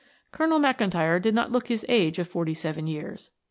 Colonel 0.31 0.59
McIntyre 0.59 1.21
did 1.21 1.35
not 1.35 1.51
look 1.51 1.67
his 1.67 1.85
age 1.87 2.17
of 2.17 2.27
forty 2.27 2.55
seven 2.55 2.87
years. 2.87 3.29